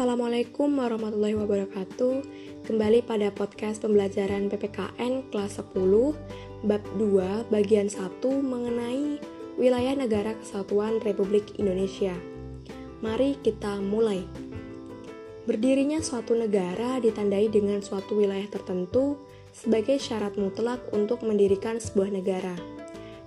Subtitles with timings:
[0.00, 2.24] Assalamualaikum warahmatullahi wabarakatuh.
[2.64, 5.76] Kembali pada podcast pembelajaran PPKN kelas 10
[6.64, 8.08] Bab 2 bagian 1
[8.40, 9.20] mengenai
[9.60, 12.16] Wilayah Negara Kesatuan Republik Indonesia.
[13.04, 14.24] Mari kita mulai.
[15.44, 19.20] Berdirinya suatu negara ditandai dengan suatu wilayah tertentu
[19.52, 22.56] sebagai syarat mutlak untuk mendirikan sebuah negara.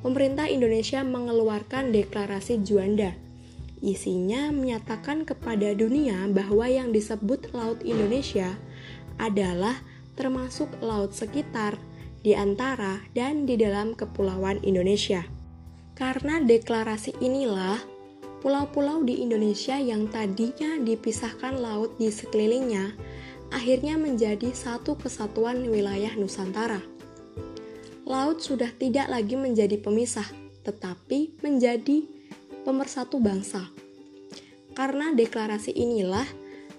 [0.00, 3.27] pemerintah Indonesia mengeluarkan deklarasi Juanda
[3.78, 8.58] Isinya menyatakan kepada dunia bahwa yang disebut Laut Indonesia
[9.18, 9.78] adalah
[10.18, 11.78] termasuk laut sekitar,
[12.26, 15.22] di antara, dan di dalam kepulauan Indonesia.
[15.94, 17.78] Karena deklarasi inilah,
[18.42, 22.94] pulau-pulau di Indonesia yang tadinya dipisahkan laut di sekelilingnya
[23.54, 26.82] akhirnya menjadi satu kesatuan wilayah Nusantara.
[28.08, 30.26] Laut sudah tidak lagi menjadi pemisah,
[30.64, 32.17] tetapi menjadi
[32.68, 33.72] pemersatu bangsa.
[34.76, 36.28] Karena deklarasi inilah,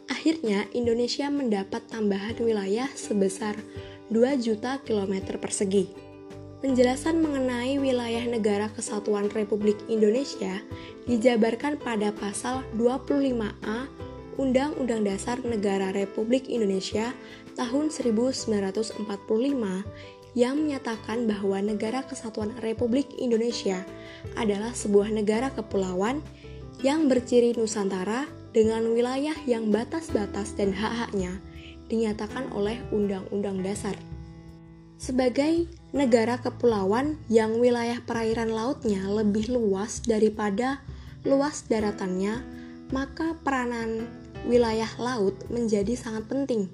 [0.06, 3.58] akhirnya Indonesia mendapat tambahan wilayah sebesar
[4.14, 5.90] 2 juta kilometer persegi.
[6.62, 10.62] Penjelasan mengenai wilayah negara kesatuan Republik Indonesia
[11.10, 13.90] dijabarkan pada pasal 25A
[14.38, 17.16] Undang-Undang Dasar Negara Republik Indonesia
[17.56, 19.04] tahun 1945
[20.38, 23.82] yang menyatakan bahwa negara kesatuan Republik Indonesia
[24.38, 26.22] adalah sebuah negara kepulauan
[26.86, 31.38] yang berciri Nusantara dengan wilayah yang batas-batas dan hak-haknya
[31.90, 33.98] dinyatakan oleh Undang-Undang Dasar.
[35.00, 40.84] Sebagai negara kepulauan yang wilayah perairan lautnya lebih luas daripada
[41.24, 42.44] luas daratannya,
[42.92, 44.06] maka peranan
[44.46, 46.68] wilayah laut menjadi sangat penting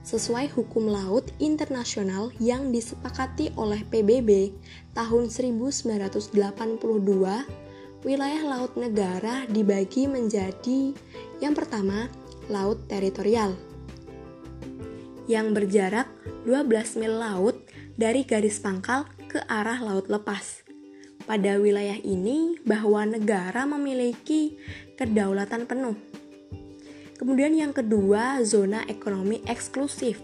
[0.00, 4.56] sesuai hukum laut internasional yang disepakati oleh PBB
[4.96, 6.32] tahun 1982,
[8.04, 10.96] wilayah laut negara dibagi menjadi
[11.40, 12.08] yang pertama,
[12.48, 13.54] laut teritorial
[15.30, 16.10] yang berjarak
[16.42, 17.54] 12 mil laut
[17.94, 20.66] dari garis pangkal ke arah laut lepas.
[21.22, 24.58] Pada wilayah ini, bahwa negara memiliki
[24.98, 26.09] kedaulatan penuh
[27.20, 30.16] Kemudian yang kedua, zona ekonomi eksklusif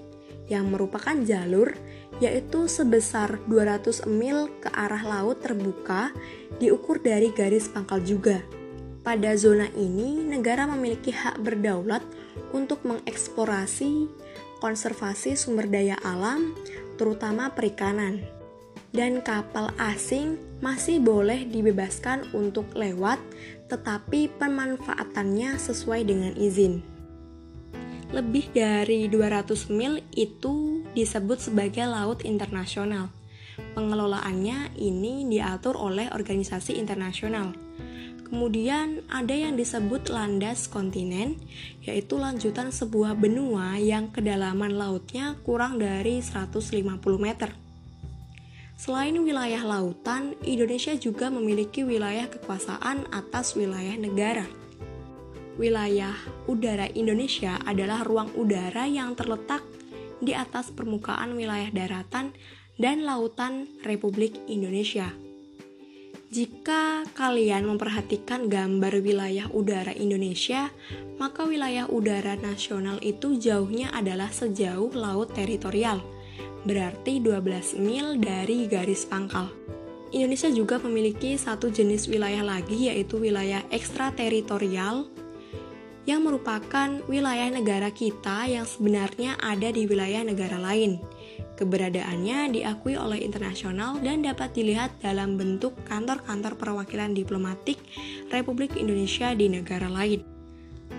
[0.48, 1.76] yang merupakan jalur
[2.24, 6.08] yaitu sebesar 200 mil ke arah laut terbuka
[6.56, 8.40] diukur dari garis pangkal juga.
[9.04, 12.00] Pada zona ini, negara memiliki hak berdaulat
[12.56, 14.08] untuk mengeksplorasi
[14.64, 16.56] konservasi sumber daya alam,
[16.96, 18.24] terutama perikanan.
[18.96, 23.20] Dan kapal asing masih boleh dibebaskan untuk lewat
[23.66, 26.82] tetapi pemanfaatannya sesuai dengan izin.
[28.14, 33.10] Lebih dari 200 mil itu disebut sebagai laut internasional.
[33.74, 37.56] Pengelolaannya ini diatur oleh organisasi internasional.
[38.26, 41.38] Kemudian ada yang disebut landas kontinen,
[41.82, 46.82] yaitu lanjutan sebuah benua yang kedalaman lautnya kurang dari 150
[47.22, 47.65] meter.
[48.76, 54.44] Selain wilayah lautan, Indonesia juga memiliki wilayah kekuasaan atas wilayah negara.
[55.56, 56.12] Wilayah
[56.44, 59.64] udara Indonesia adalah ruang udara yang terletak
[60.20, 62.36] di atas permukaan wilayah daratan
[62.76, 65.08] dan lautan Republik Indonesia.
[66.28, 70.68] Jika kalian memperhatikan gambar wilayah udara Indonesia,
[71.16, 76.15] maka wilayah udara nasional itu jauhnya adalah sejauh laut teritorial
[76.66, 79.48] berarti 12 mil dari garis pangkal.
[80.14, 85.10] Indonesia juga memiliki satu jenis wilayah lagi yaitu wilayah ekstrateritorial
[86.06, 91.02] yang merupakan wilayah negara kita yang sebenarnya ada di wilayah negara lain.
[91.58, 97.82] Keberadaannya diakui oleh internasional dan dapat dilihat dalam bentuk kantor-kantor perwakilan diplomatik
[98.30, 100.22] Republik Indonesia di negara lain.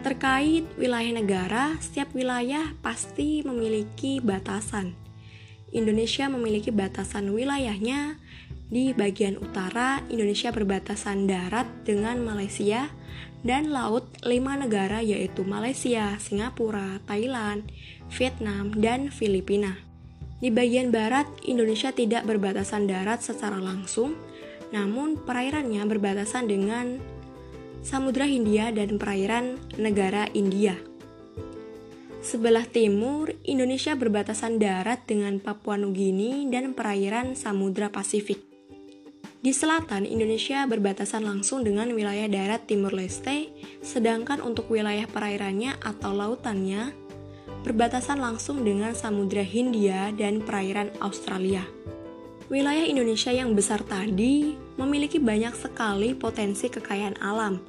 [0.03, 5.06] Terkait wilayah negara, setiap wilayah pasti memiliki batasan.
[5.75, 8.19] Indonesia memiliki batasan wilayahnya
[8.67, 12.91] di bagian utara, Indonesia berbatasan darat dengan Malaysia,
[13.47, 17.67] dan laut lima negara yaitu Malaysia, Singapura, Thailand,
[18.11, 19.79] Vietnam, dan Filipina.
[20.37, 24.13] Di bagian barat, Indonesia tidak berbatasan darat secara langsung,
[24.69, 27.01] namun perairannya berbatasan dengan
[27.81, 30.75] Samudra Hindia dan perairan negara India.
[32.27, 38.43] Sebelah timur, Indonesia berbatasan darat dengan Papua Nugini dan perairan Samudra Pasifik.
[39.39, 43.47] Di selatan, Indonesia berbatasan langsung dengan wilayah darat Timur Leste,
[43.79, 46.91] sedangkan untuk wilayah perairannya atau lautannya
[47.63, 51.63] berbatasan langsung dengan Samudra Hindia dan perairan Australia.
[52.51, 57.63] Wilayah Indonesia yang besar tadi memiliki banyak sekali potensi kekayaan alam,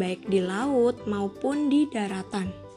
[0.00, 2.67] baik di laut maupun di daratan.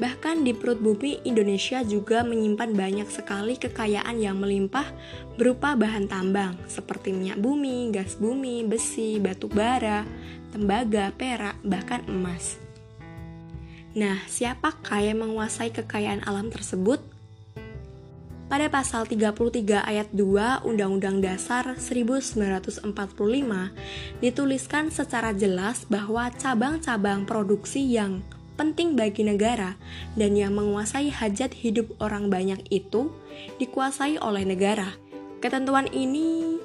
[0.00, 4.88] Bahkan di perut bumi, Indonesia juga menyimpan banyak sekali kekayaan yang melimpah
[5.36, 10.08] berupa bahan tambang seperti minyak bumi, gas bumi, besi, batu bara,
[10.56, 12.56] tembaga, perak, bahkan emas.
[13.92, 17.04] Nah, siapakah yang menguasai kekayaan alam tersebut?
[18.48, 22.88] Pada pasal 33 ayat 2 Undang-Undang Dasar 1945
[24.18, 28.26] dituliskan secara jelas bahwa cabang-cabang produksi yang
[28.60, 29.80] penting bagi negara
[30.20, 33.08] dan yang menguasai hajat hidup orang banyak itu
[33.56, 34.92] dikuasai oleh negara.
[35.40, 36.60] Ketentuan ini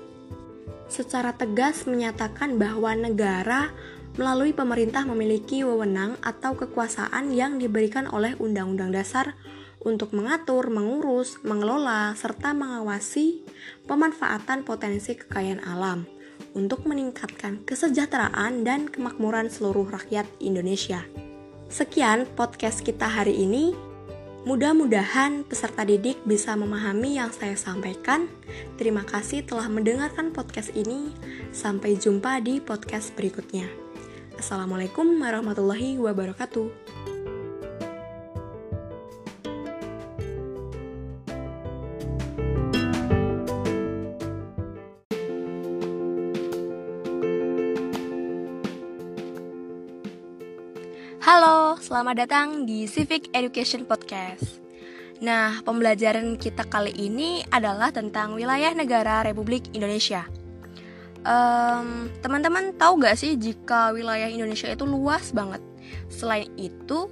[0.92, 3.72] secara tegas menyatakan bahwa negara
[4.20, 9.40] melalui pemerintah memiliki wewenang atau kekuasaan yang diberikan oleh Undang-Undang Dasar
[9.86, 13.48] untuk mengatur, mengurus, mengelola, serta mengawasi
[13.88, 16.04] pemanfaatan potensi kekayaan alam
[16.52, 21.06] untuk meningkatkan kesejahteraan dan kemakmuran seluruh rakyat Indonesia.
[21.76, 23.76] Sekian podcast kita hari ini.
[24.48, 28.32] Mudah-mudahan peserta didik bisa memahami yang saya sampaikan.
[28.80, 31.12] Terima kasih telah mendengarkan podcast ini.
[31.52, 33.68] Sampai jumpa di podcast berikutnya.
[34.40, 37.15] Assalamualaikum warahmatullahi wabarakatuh.
[51.86, 54.58] Selamat datang di Civic Education Podcast.
[55.22, 60.26] Nah, pembelajaran kita kali ini adalah tentang wilayah negara Republik Indonesia.
[61.22, 65.62] Um, teman-teman tahu gak sih jika wilayah Indonesia itu luas banget?
[66.10, 67.06] Selain itu,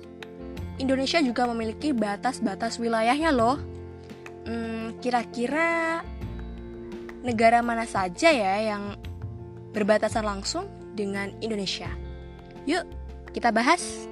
[0.82, 3.62] Indonesia juga memiliki batas-batas wilayahnya loh.
[4.50, 6.02] Hmm, kira-kira
[7.22, 8.98] negara mana saja ya yang
[9.70, 10.66] berbatasan langsung
[10.98, 11.94] dengan Indonesia?
[12.66, 12.90] Yuk,
[13.38, 14.10] kita bahas.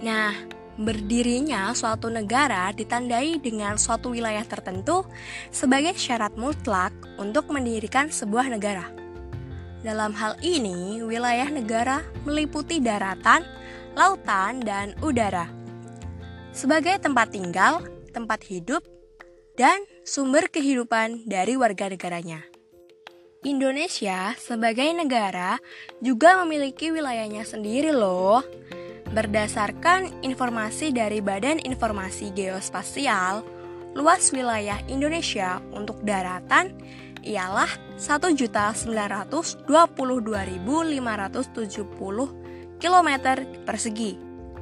[0.00, 0.32] Nah,
[0.80, 5.04] berdirinya suatu negara ditandai dengan suatu wilayah tertentu
[5.52, 8.88] sebagai syarat mutlak untuk mendirikan sebuah negara.
[9.80, 13.44] Dalam hal ini, wilayah negara meliputi daratan,
[13.96, 15.48] lautan, dan udara.
[16.52, 18.84] Sebagai tempat tinggal, tempat hidup,
[19.56, 22.40] dan sumber kehidupan dari warga negaranya.
[23.40, 25.56] Indonesia sebagai negara
[26.04, 28.44] juga memiliki wilayahnya sendiri loh.
[29.10, 33.42] Berdasarkan informasi dari Badan Informasi Geospasial,
[33.98, 36.70] luas wilayah Indonesia untuk daratan
[37.26, 37.66] ialah
[37.98, 39.58] 1.922.570
[42.78, 43.10] km
[43.66, 44.14] persegi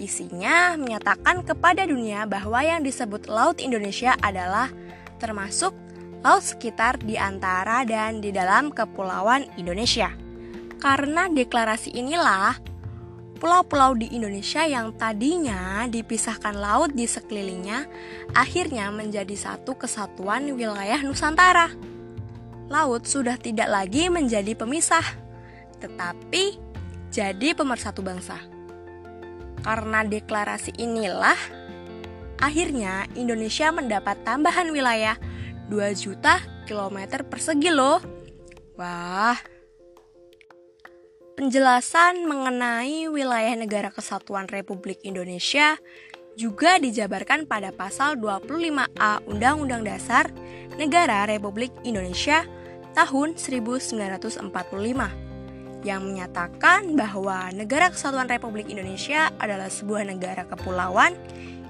[0.00, 4.72] Isinya menyatakan kepada dunia bahwa yang disebut Laut Indonesia adalah
[5.22, 5.70] termasuk
[6.24, 10.10] laut sekitar di antara dan di dalam kepulauan Indonesia.
[10.80, 12.56] Karena deklarasi inilah
[13.44, 17.84] pulau-pulau di Indonesia yang tadinya dipisahkan laut di sekelilingnya
[18.32, 21.68] akhirnya menjadi satu kesatuan wilayah Nusantara.
[22.72, 25.04] Laut sudah tidak lagi menjadi pemisah,
[25.76, 26.56] tetapi
[27.12, 28.40] jadi pemersatu bangsa.
[29.60, 31.36] Karena deklarasi inilah,
[32.40, 35.20] akhirnya Indonesia mendapat tambahan wilayah
[35.68, 38.00] 2 juta kilometer persegi loh.
[38.80, 39.36] Wah,
[41.34, 45.74] Penjelasan mengenai wilayah negara kesatuan Republik Indonesia
[46.38, 50.30] juga dijabarkan pada pasal 25A Undang-Undang Dasar
[50.78, 52.46] Negara Republik Indonesia
[52.94, 54.46] tahun 1945
[55.82, 61.18] yang menyatakan bahwa negara kesatuan Republik Indonesia adalah sebuah negara kepulauan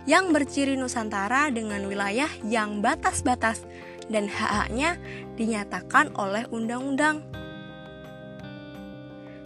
[0.04, 3.64] yang berciri Nusantara dengan wilayah yang batas-batas
[4.12, 5.00] dan hak-haknya
[5.40, 7.24] dinyatakan oleh undang-undang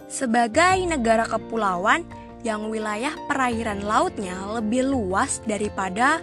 [0.09, 2.03] sebagai negara kepulauan
[2.41, 6.19] yang wilayah perairan lautnya lebih luas daripada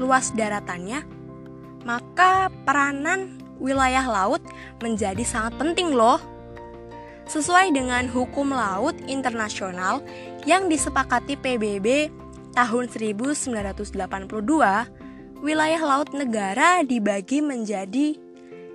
[0.00, 1.04] luas daratannya,
[1.84, 4.40] maka peranan wilayah laut
[4.80, 6.18] menjadi sangat penting loh.
[7.28, 10.00] Sesuai dengan hukum laut internasional
[10.48, 12.08] yang disepakati PBB
[12.56, 13.92] tahun 1982,
[15.44, 18.16] wilayah laut negara dibagi menjadi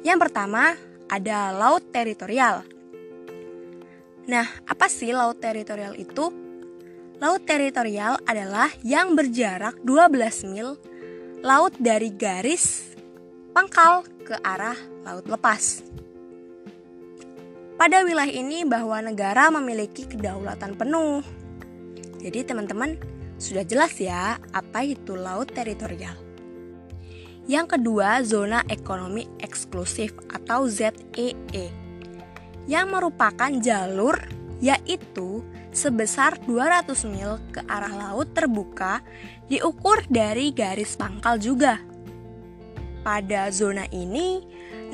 [0.06, 0.76] yang pertama
[1.10, 2.62] ada laut teritorial,
[4.24, 6.32] Nah, apa sih laut teritorial itu?
[7.20, 10.80] Laut teritorial adalah yang berjarak 12 mil
[11.44, 12.96] laut dari garis
[13.52, 15.84] pangkal ke arah laut lepas.
[17.76, 21.20] Pada wilayah ini bahwa negara memiliki kedaulatan penuh.
[22.24, 22.96] Jadi teman-teman
[23.36, 26.16] sudah jelas ya apa itu laut teritorial.
[27.44, 31.83] Yang kedua, zona ekonomi eksklusif atau ZEE
[32.70, 34.16] yang merupakan jalur
[34.64, 35.44] yaitu
[35.76, 39.04] sebesar 200 mil ke arah laut terbuka
[39.52, 41.82] diukur dari garis pangkal juga.
[43.04, 44.40] Pada zona ini,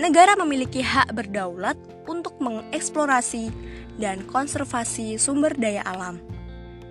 [0.01, 1.77] negara memiliki hak berdaulat
[2.09, 3.53] untuk mengeksplorasi
[4.01, 6.17] dan konservasi sumber daya alam,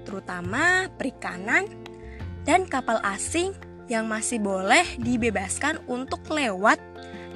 [0.06, 1.66] terutama perikanan
[2.46, 3.50] dan kapal asing
[3.90, 6.78] yang masih boleh dibebaskan untuk lewat,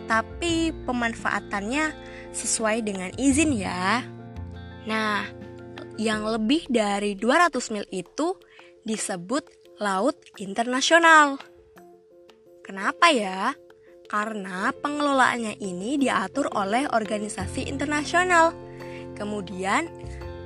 [0.06, 1.90] tapi pemanfaatannya
[2.32, 4.02] sesuai dengan izin ya.
[4.88, 5.28] Nah,
[6.00, 8.34] yang lebih dari 200 mil itu
[8.82, 9.44] disebut
[9.78, 11.38] laut internasional.
[12.64, 13.52] Kenapa ya?
[14.08, 18.52] Karena pengelolaannya ini diatur oleh organisasi internasional.
[19.16, 19.88] Kemudian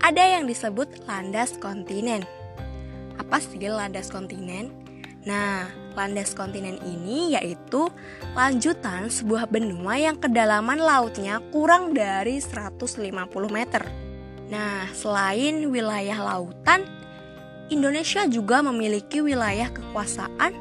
[0.03, 2.23] ada yang disebut landas kontinen.
[3.17, 4.71] Apa sih landas kontinen?
[5.27, 7.89] Nah, landas kontinen ini yaitu
[8.37, 13.09] lanjutan sebuah benua yang kedalaman lautnya kurang dari 150
[13.49, 13.83] meter.
[14.47, 16.87] Nah, selain wilayah lautan,
[17.67, 20.55] Indonesia juga memiliki wilayah kekuasaan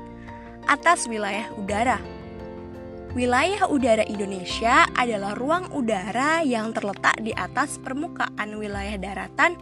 [0.65, 2.01] atas wilayah udara.
[3.15, 9.55] Wilayah udara Indonesia adalah ruang udara yang terletak di atas permukaan wilayah daratan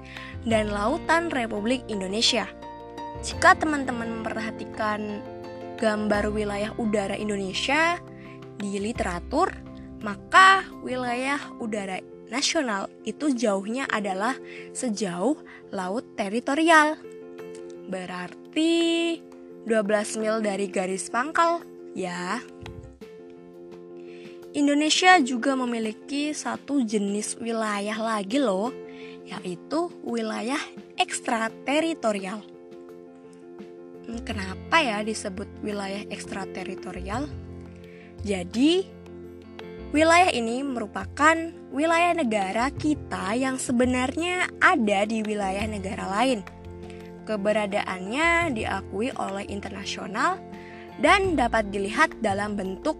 [0.47, 2.49] dan lautan Republik Indonesia.
[3.21, 5.21] Jika teman-teman memperhatikan
[5.83, 7.99] gambar wilayah udara Indonesia
[8.55, 9.51] di literatur,
[9.99, 11.99] maka wilayah udara
[12.31, 14.39] nasional itu jauhnya adalah
[14.71, 15.35] sejauh
[15.75, 16.95] laut teritorial.
[17.91, 18.71] Berarti
[19.67, 21.59] 12 mil dari garis pangkal,
[21.91, 22.39] ya.
[24.55, 28.71] Indonesia juga memiliki satu jenis wilayah lagi loh,
[29.27, 30.63] yaitu wilayah
[30.95, 32.52] ekstrateritorial.
[34.03, 37.31] Hmm, kenapa ya disebut wilayah ekstrateritorial?
[38.23, 38.83] Jadi,
[39.95, 41.35] wilayah ini merupakan
[41.71, 46.43] wilayah negara kita yang sebenarnya ada di wilayah negara lain.
[47.23, 50.35] Keberadaannya diakui oleh internasional
[50.99, 52.99] dan dapat dilihat dalam bentuk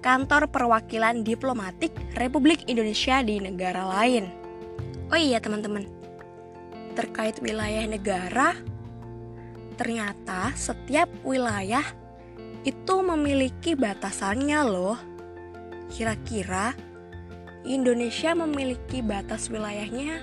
[0.00, 4.26] kantor perwakilan diplomatik Republik Indonesia di negara lain.
[5.12, 5.84] Oh iya, teman-teman,
[6.96, 8.56] terkait wilayah negara,
[9.74, 11.84] ternyata setiap wilayah
[12.62, 14.98] itu memiliki batasannya loh.
[15.92, 16.72] Kira-kira
[17.62, 20.22] Indonesia memiliki batas wilayahnya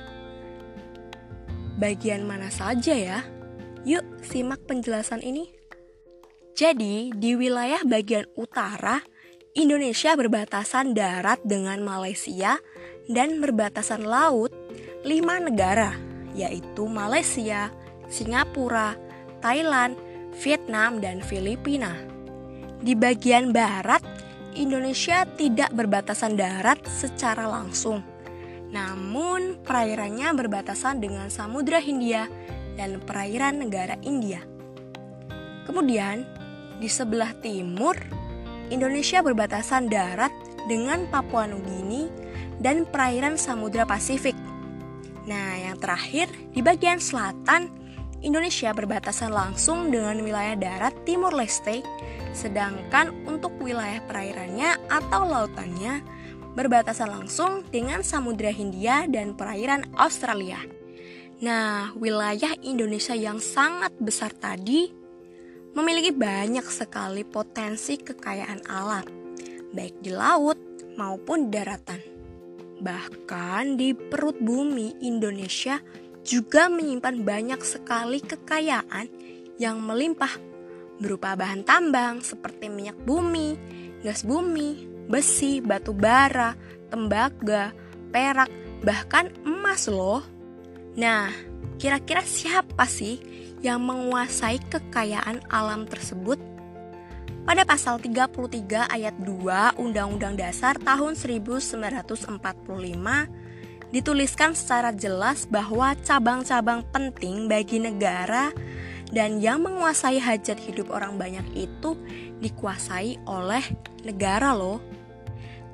[1.80, 3.20] bagian mana saja ya?
[3.88, 5.48] Yuk simak penjelasan ini.
[6.52, 9.00] Jadi, di wilayah bagian utara,
[9.56, 12.60] Indonesia berbatasan darat dengan Malaysia
[13.08, 14.52] dan berbatasan laut
[15.08, 15.96] lima negara,
[16.36, 17.72] yaitu Malaysia,
[18.12, 19.00] Singapura,
[19.40, 19.96] Thailand,
[20.40, 21.96] Vietnam, dan Filipina.
[22.80, 24.00] Di bagian barat,
[24.56, 28.04] Indonesia tidak berbatasan darat secara langsung,
[28.72, 32.28] namun perairannya berbatasan dengan Samudra Hindia
[32.80, 34.44] dan perairan negara India.
[35.68, 36.24] Kemudian,
[36.80, 37.94] di sebelah timur,
[38.72, 40.32] Indonesia berbatasan darat
[40.70, 42.08] dengan Papua Nugini
[42.62, 44.38] dan perairan Samudra Pasifik.
[45.30, 47.79] Nah, yang terakhir, di bagian selatan,
[48.20, 51.84] Indonesia berbatasan langsung dengan wilayah darat Timur Leste
[52.34, 56.02] Sedangkan untuk wilayah perairannya atau lautannya
[56.54, 60.60] berbatasan langsung dengan Samudra Hindia dan perairan Australia.
[61.40, 64.92] Nah, wilayah Indonesia yang sangat besar tadi
[65.72, 69.06] memiliki banyak sekali potensi kekayaan alam,
[69.72, 70.60] baik di laut
[71.00, 72.02] maupun daratan.
[72.80, 75.80] Bahkan di perut bumi Indonesia
[76.30, 79.10] juga menyimpan banyak sekali kekayaan
[79.58, 80.30] yang melimpah
[81.02, 83.58] berupa bahan tambang seperti minyak bumi,
[84.06, 86.54] gas bumi, besi, batu bara,
[86.94, 87.74] tembaga,
[88.14, 88.54] perak,
[88.86, 90.22] bahkan emas loh.
[90.94, 91.34] Nah,
[91.82, 93.18] kira-kira siapa sih
[93.66, 96.38] yang menguasai kekayaan alam tersebut?
[97.42, 102.38] Pada pasal 33 ayat 2 Undang-Undang Dasar tahun 1945
[103.90, 108.54] dituliskan secara jelas bahwa cabang-cabang penting bagi negara
[109.10, 111.98] dan yang menguasai hajat hidup orang banyak itu
[112.40, 113.66] dikuasai oleh
[114.06, 114.78] negara loh.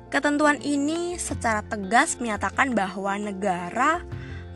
[0.08, 4.00] Ketentuan ini secara tegas menyatakan bahwa negara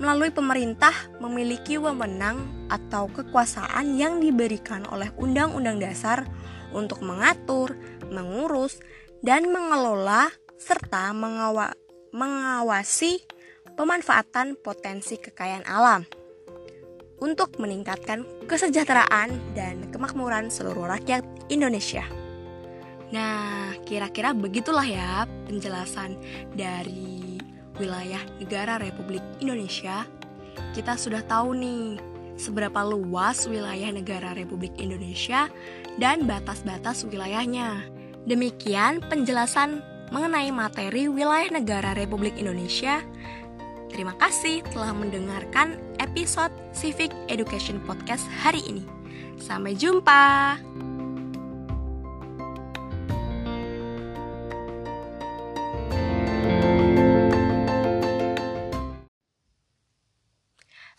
[0.00, 6.24] melalui pemerintah memiliki wewenang atau kekuasaan yang diberikan oleh Undang-Undang Dasar
[6.72, 7.76] untuk mengatur,
[8.08, 8.80] mengurus,
[9.20, 11.76] dan mengelola serta mengawa
[12.16, 13.20] mengawasi
[13.80, 16.04] pemanfaatan potensi kekayaan alam
[17.16, 22.04] untuk meningkatkan kesejahteraan dan kemakmuran seluruh rakyat Indonesia.
[23.08, 26.20] Nah, kira-kira begitulah ya penjelasan
[26.52, 27.40] dari
[27.80, 30.04] wilayah negara Republik Indonesia.
[30.76, 31.96] Kita sudah tahu nih
[32.36, 35.48] seberapa luas wilayah negara Republik Indonesia
[35.96, 37.88] dan batas-batas wilayahnya.
[38.28, 39.80] Demikian penjelasan
[40.12, 43.00] mengenai materi wilayah negara Republik Indonesia.
[43.90, 48.86] Terima kasih telah mendengarkan episode Civic Education Podcast hari ini.
[49.42, 50.54] Sampai jumpa.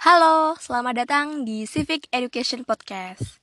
[0.02, 3.38] Halo, selamat datang di Civic Education Podcast.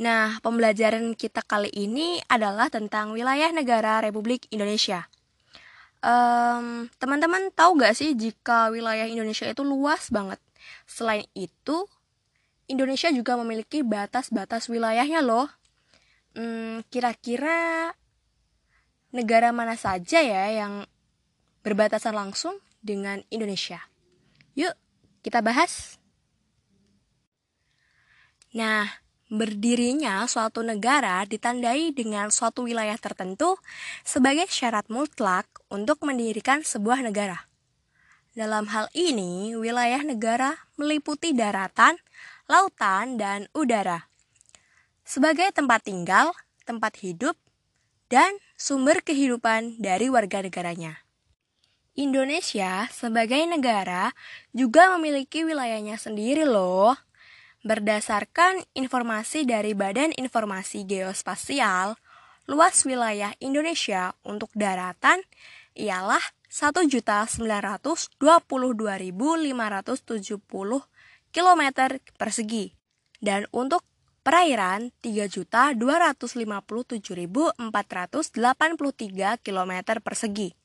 [0.00, 5.09] Nah, pembelajaran kita kali ini adalah tentang wilayah negara Republik Indonesia.
[6.00, 10.40] Um, teman-teman tahu gak sih jika wilayah Indonesia itu luas banget?
[10.88, 11.84] Selain itu,
[12.70, 15.50] Indonesia juga memiliki batas-batas wilayahnya loh.
[16.32, 17.92] Hmm, kira-kira
[19.10, 20.86] negara mana saja ya yang
[21.66, 23.82] berbatasan langsung dengan Indonesia?
[24.56, 24.72] Yuk,
[25.20, 26.00] kita bahas.
[28.56, 28.88] Nah,
[29.30, 33.62] Berdirinya suatu negara ditandai dengan suatu wilayah tertentu
[34.02, 37.46] sebagai syarat mutlak untuk mendirikan sebuah negara.
[38.34, 41.94] Dalam hal ini, wilayah negara meliputi daratan,
[42.50, 44.10] lautan, dan udara.
[45.06, 46.34] Sebagai tempat tinggal,
[46.66, 47.38] tempat hidup,
[48.10, 51.06] dan sumber kehidupan dari warga negaranya.
[51.94, 54.10] Indonesia sebagai negara
[54.50, 56.98] juga memiliki wilayahnya sendiri loh.
[57.60, 61.92] Berdasarkan informasi dari Badan Informasi Geospasial,
[62.48, 65.20] luas wilayah Indonesia untuk daratan
[65.76, 68.08] ialah 1.922.570
[71.36, 71.62] km
[72.16, 72.72] persegi
[73.20, 73.84] dan untuk
[74.24, 77.60] perairan 3.257.483
[79.44, 80.56] km persegi.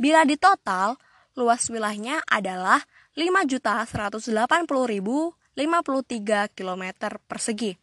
[0.00, 0.96] Bila ditotal,
[1.36, 2.88] luas wilayahnya adalah
[3.20, 6.84] 5.180.000 53 km
[7.28, 7.76] persegi.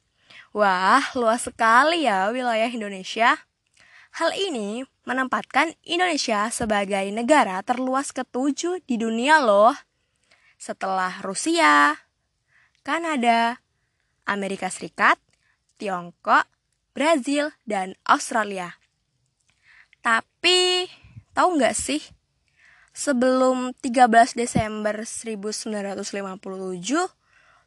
[0.50, 3.38] Wah, luas sekali ya wilayah Indonesia.
[4.18, 9.78] Hal ini menempatkan Indonesia sebagai negara terluas ketujuh di dunia loh.
[10.58, 11.94] Setelah Rusia,
[12.82, 13.62] Kanada,
[14.26, 15.22] Amerika Serikat,
[15.78, 16.50] Tiongkok,
[16.98, 18.82] Brazil, dan Australia.
[20.02, 20.90] Tapi,
[21.38, 22.02] tahu nggak sih?
[22.98, 27.13] Sebelum 13 Desember 1957,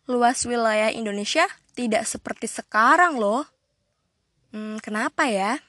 [0.09, 1.45] luas wilayah Indonesia
[1.77, 3.45] tidak seperti sekarang loh.
[4.53, 5.61] Hmm, kenapa ya?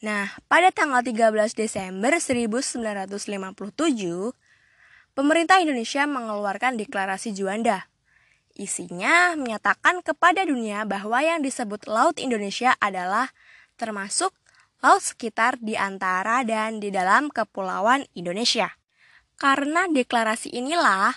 [0.00, 4.32] Nah, pada tanggal 13 Desember 1957,
[5.12, 7.84] pemerintah Indonesia mengeluarkan deklarasi Juanda.
[8.56, 13.28] Isinya menyatakan kepada dunia bahwa yang disebut Laut Indonesia adalah
[13.76, 14.32] termasuk
[14.80, 18.72] laut sekitar di antara dan di dalam kepulauan Indonesia.
[19.36, 21.16] Karena deklarasi inilah,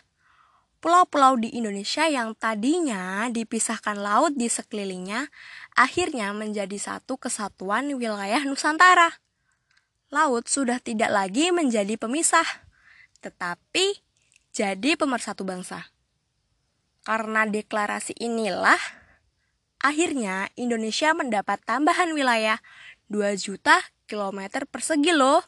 [0.84, 5.32] pulau-pulau di Indonesia yang tadinya dipisahkan laut di sekelilingnya
[5.80, 9.24] akhirnya menjadi satu kesatuan wilayah Nusantara.
[10.12, 12.46] Laut sudah tidak lagi menjadi pemisah,
[13.24, 14.04] tetapi
[14.52, 15.88] jadi pemersatu bangsa.
[17.08, 18.78] Karena deklarasi inilah,
[19.80, 22.60] akhirnya Indonesia mendapat tambahan wilayah
[23.08, 25.48] 2 juta kilometer persegi loh.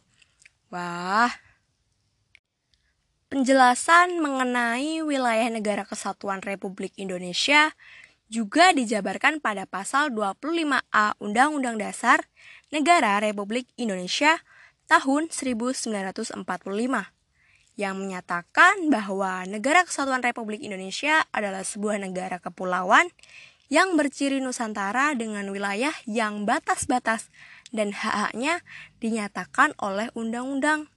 [0.72, 1.45] Wah.
[3.36, 7.76] Penjelasan mengenai wilayah negara kesatuan Republik Indonesia
[8.32, 12.32] juga dijabarkan pada pasal 25A Undang-Undang Dasar
[12.72, 14.40] Negara Republik Indonesia
[14.88, 16.32] tahun 1945
[17.76, 23.12] yang menyatakan bahwa Negara Kesatuan Republik Indonesia adalah sebuah negara kepulauan
[23.68, 27.28] yang berciri Nusantara dengan wilayah yang batas-batas
[27.76, 28.64] dan hak-haknya
[29.04, 30.88] dinyatakan oleh undang-undang.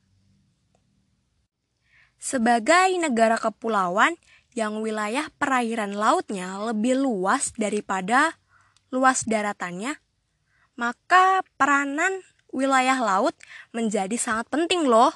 [2.19, 4.19] Sebagai negara kepulauan
[4.59, 8.35] yang wilayah perairan lautnya lebih luas daripada
[8.91, 9.95] luas daratannya,
[10.75, 13.39] maka peranan wilayah laut
[13.71, 15.15] menjadi sangat penting loh.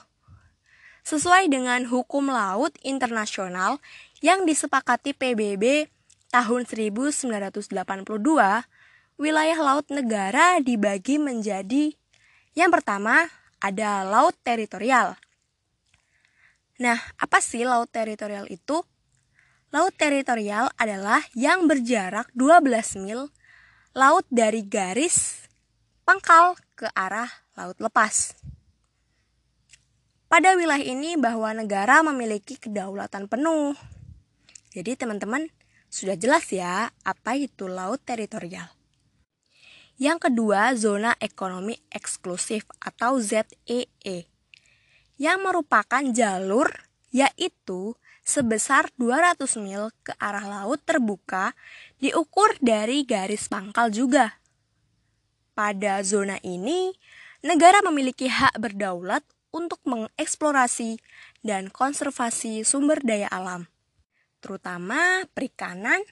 [1.03, 3.83] Sesuai dengan hukum laut internasional
[4.23, 5.91] yang disepakati PBB
[6.31, 7.75] tahun 1982,
[9.19, 11.99] wilayah laut negara dibagi menjadi
[12.55, 13.27] yang pertama
[13.59, 15.19] ada laut teritorial.
[16.83, 18.83] Nah, apa sih laut teritorial itu?
[19.71, 23.31] Laut teritorial adalah yang berjarak 12 mil
[23.95, 25.47] laut dari garis
[26.03, 28.35] pangkal ke arah laut lepas.
[30.27, 33.79] Pada wilayah ini bahwa negara memiliki kedaulatan penuh.
[34.75, 35.55] Jadi teman-teman
[35.87, 38.67] sudah jelas ya apa itu laut teritorial.
[40.03, 44.32] Yang kedua, zona ekonomi eksklusif atau ZEE e,
[45.23, 46.67] yang merupakan jalur
[47.15, 47.95] yaitu
[48.27, 51.55] sebesar 200 mil ke arah laut terbuka
[52.03, 54.43] diukur dari garis pangkal juga.
[55.55, 56.91] Pada zona ini,
[57.47, 59.23] negara memiliki hak berdaulat
[59.55, 60.99] untuk mengeksplorasi
[61.47, 63.69] dan konservasi sumber daya alam,
[64.41, 66.03] terutama perikanan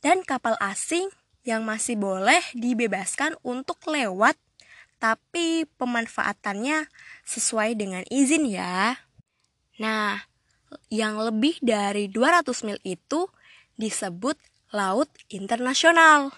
[0.00, 1.12] dan kapal asing
[1.46, 4.34] yang masih boleh dibebaskan untuk lewat,
[5.02, 6.86] tapi pemanfaatannya
[7.26, 9.02] sesuai dengan izin ya.
[9.82, 10.22] Nah,
[10.94, 13.26] yang lebih dari 200 mil itu
[13.74, 14.38] disebut
[14.70, 16.30] laut internasional.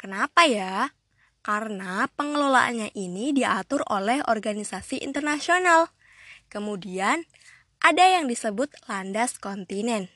[0.00, 0.96] Kenapa ya?
[1.44, 5.92] Karena pengelolaannya ini diatur oleh organisasi internasional.
[6.48, 7.28] Kemudian
[7.84, 10.08] ada yang disebut landas kontinen.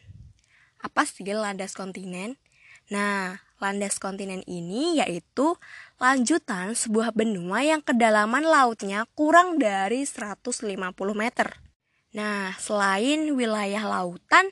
[0.81, 2.41] Apa sih landas kontinen?
[2.89, 5.61] Nah, landas kontinen ini yaitu
[5.99, 10.71] lanjutan sebuah benua yang kedalaman lautnya kurang dari 150
[11.13, 11.59] meter.
[12.15, 14.47] Nah, selain wilayah lautan,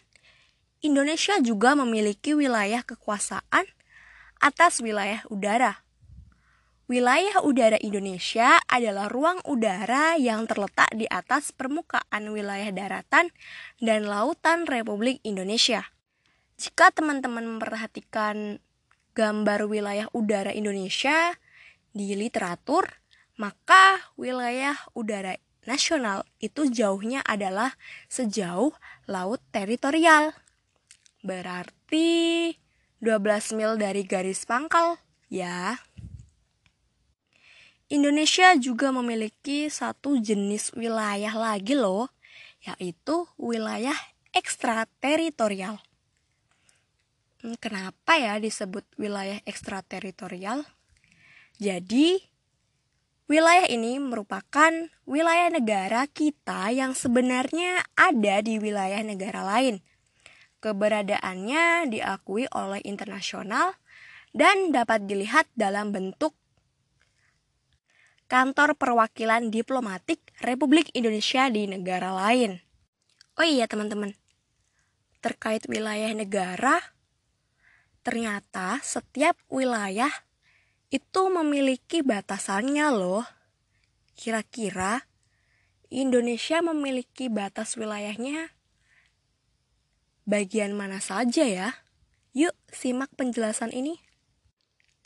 [0.83, 3.63] Indonesia juga memiliki wilayah kekuasaan
[4.43, 5.87] atas wilayah udara.
[6.87, 13.31] Wilayah udara Indonesia adalah ruang udara yang terletak di atas permukaan wilayah daratan
[13.83, 15.83] dan lautan Republik Indonesia.
[16.59, 18.63] Jika teman-teman memperhatikan
[19.17, 21.41] gambar wilayah udara Indonesia
[21.97, 23.01] di literatur,
[23.41, 27.73] maka wilayah udara nasional itu jauhnya adalah
[28.13, 28.77] sejauh
[29.09, 30.37] laut teritorial.
[31.25, 32.53] Berarti
[33.01, 35.01] 12 mil dari garis pangkal,
[35.33, 35.81] ya.
[37.89, 42.13] Indonesia juga memiliki satu jenis wilayah lagi loh,
[42.61, 43.95] yaitu wilayah
[44.35, 45.86] ekstrateritorial.
[47.47, 50.67] Hmm, kenapa ya disebut wilayah ekstrateritorial?
[51.63, 52.19] Jadi,
[53.27, 54.71] Wilayah ini merupakan
[55.03, 59.83] wilayah negara kita yang sebenarnya ada di wilayah negara lain.
[60.63, 63.75] Keberadaannya diakui oleh internasional
[64.31, 66.39] dan dapat dilihat dalam bentuk
[68.31, 72.63] kantor perwakilan diplomatik Republik Indonesia di negara lain.
[73.35, 74.15] Oh iya teman-teman,
[75.19, 76.79] terkait wilayah negara,
[78.07, 80.15] ternyata setiap wilayah
[80.95, 83.27] itu memiliki batasannya loh.
[84.15, 85.11] Kira-kira
[85.91, 88.55] Indonesia memiliki batas wilayahnya
[90.23, 91.83] bagian mana saja ya?
[92.31, 93.99] Yuk simak penjelasan ini.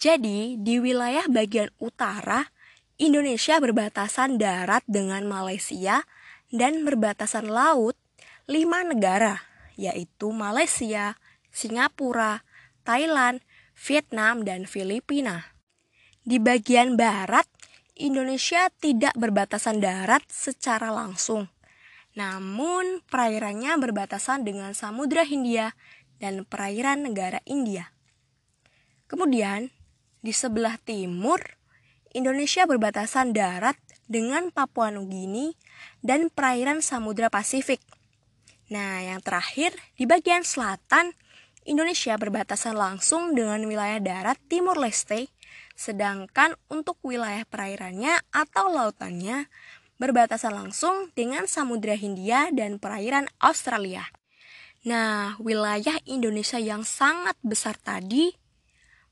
[0.00, 2.52] Jadi, di wilayah bagian utara,
[3.00, 6.04] Indonesia berbatasan darat dengan Malaysia
[6.52, 7.96] dan berbatasan laut
[8.44, 9.44] lima negara,
[9.76, 11.20] yaitu Malaysia,
[11.52, 12.44] Singapura,
[12.90, 13.38] Thailand,
[13.78, 15.54] Vietnam, dan Filipina.
[16.26, 17.46] Di bagian barat,
[17.94, 21.46] Indonesia tidak berbatasan darat secara langsung.
[22.18, 25.78] Namun, perairannya berbatasan dengan Samudra Hindia
[26.18, 27.94] dan perairan negara India.
[29.06, 29.70] Kemudian,
[30.18, 31.38] di sebelah timur,
[32.10, 33.78] Indonesia berbatasan darat
[34.10, 35.54] dengan Papua Nugini
[36.02, 37.78] dan perairan Samudra Pasifik.
[38.66, 41.14] Nah, yang terakhir, di bagian selatan,
[41.68, 45.28] Indonesia berbatasan langsung dengan wilayah darat Timur Leste,
[45.76, 49.48] sedangkan untuk wilayah perairannya atau lautannya
[50.00, 54.08] berbatasan langsung dengan Samudra Hindia dan perairan Australia.
[54.88, 58.32] Nah, wilayah Indonesia yang sangat besar tadi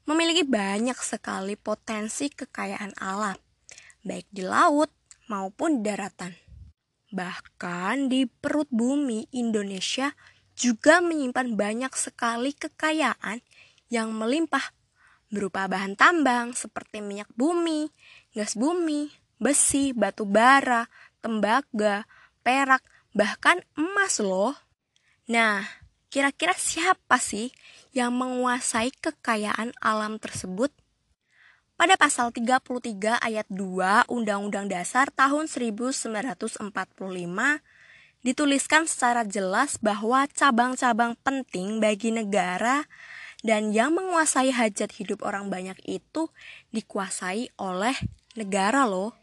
[0.09, 3.37] memiliki banyak sekali potensi kekayaan alam,
[4.01, 4.89] baik di laut
[5.29, 6.33] maupun daratan.
[7.13, 10.17] Bahkan di perut bumi Indonesia
[10.59, 13.39] juga menyimpan banyak sekali kekayaan
[13.89, 14.75] yang melimpah
[15.31, 17.95] berupa bahan tambang seperti minyak bumi,
[18.35, 20.91] gas bumi, besi, batu bara,
[21.23, 22.05] tembaga,
[22.43, 22.83] perak,
[23.15, 24.57] bahkan emas loh.
[25.31, 25.63] Nah,
[26.11, 27.55] kira-kira siapa sih
[27.95, 30.75] yang menguasai kekayaan alam tersebut?
[31.79, 36.67] Pada pasal 33 ayat 2 Undang-Undang Dasar tahun 1945
[38.27, 42.87] dituliskan secara jelas bahwa cabang-cabang penting bagi negara
[43.47, 46.31] dan yang menguasai hajat hidup orang banyak itu
[46.75, 47.95] dikuasai oleh
[48.35, 49.15] negara loh.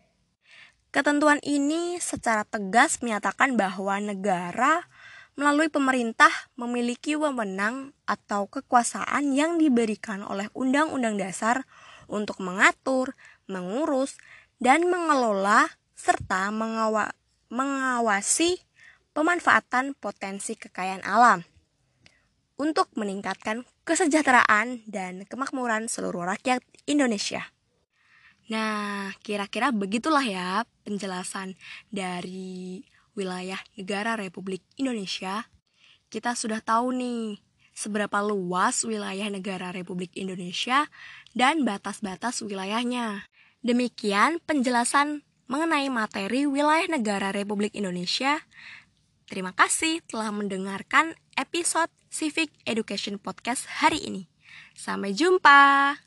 [0.96, 4.88] Ketentuan ini secara tegas menyatakan bahwa negara
[5.36, 11.68] melalui pemerintah memiliki wewenang atau kekuasaan yang diberikan oleh Undang-Undang Dasar
[12.08, 13.20] untuk mengatur,
[13.52, 14.16] mengurus,
[14.64, 15.68] dan mengelola
[16.00, 17.12] serta mengawa
[17.52, 18.65] mengawasi
[19.16, 21.48] pemanfaatan potensi kekayaan alam
[22.60, 27.48] untuk meningkatkan kesejahteraan dan kemakmuran seluruh rakyat Indonesia.
[28.52, 31.58] Nah, kira-kira begitulah ya penjelasan
[31.90, 32.84] dari
[33.18, 35.48] wilayah negara Republik Indonesia,
[36.12, 37.42] kita sudah tahu nih
[37.76, 40.88] seberapa luas wilayah negara Republik Indonesia
[41.34, 43.26] dan batas-batas wilayahnya.
[43.66, 48.46] Demikian penjelasan mengenai materi wilayah negara Republik Indonesia.
[49.26, 54.30] Terima kasih telah mendengarkan episode Civic Education Podcast hari ini.
[54.78, 55.98] Sampai jumpa.